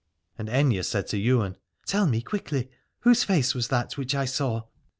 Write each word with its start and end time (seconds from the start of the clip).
And 0.35 0.49
Aithne 0.49 0.83
said 0.83 1.05
to 1.09 1.17
Ywain: 1.21 1.57
Tell 1.85 2.07
me 2.07 2.23
quickly, 2.23 2.71
whose 3.01 3.23
face 3.23 3.53
was 3.53 3.67
that 3.67 3.97
which 3.97 4.15
I 4.15 4.25
saw. 4.25 4.63